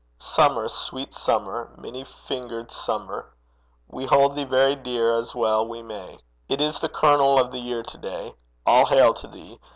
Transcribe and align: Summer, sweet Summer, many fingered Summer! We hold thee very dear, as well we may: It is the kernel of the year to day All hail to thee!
Summer, 0.17 0.67
sweet 0.67 1.13
Summer, 1.13 1.73
many 1.77 2.03
fingered 2.03 2.71
Summer! 2.71 3.31
We 3.87 4.07
hold 4.07 4.35
thee 4.35 4.45
very 4.45 4.75
dear, 4.75 5.15
as 5.19 5.35
well 5.35 5.67
we 5.67 5.83
may: 5.83 6.17
It 6.49 6.59
is 6.59 6.79
the 6.79 6.89
kernel 6.89 7.39
of 7.39 7.51
the 7.51 7.59
year 7.59 7.83
to 7.83 7.97
day 7.99 8.33
All 8.65 8.87
hail 8.87 9.13
to 9.13 9.27
thee! 9.27 9.59